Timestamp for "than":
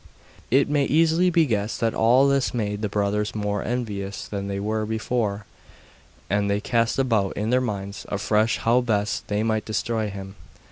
4.27-4.47